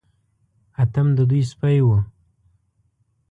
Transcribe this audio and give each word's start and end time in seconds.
اتم 0.81 1.07
د 1.17 1.19
دوی 1.29 1.41
سپی 1.51 1.79
و. 1.85 1.87